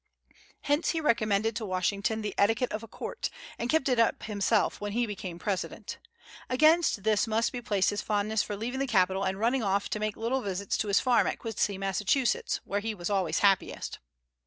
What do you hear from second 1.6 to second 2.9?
Washington the etiquette of a